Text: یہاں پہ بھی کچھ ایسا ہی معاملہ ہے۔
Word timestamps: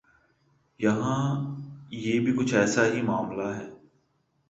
یہاں 0.79 1.23
پہ 1.91 2.19
بھی 2.19 2.31
کچھ 2.37 2.53
ایسا 2.55 2.85
ہی 2.85 3.01
معاملہ 3.01 3.47
ہے۔ 3.55 3.67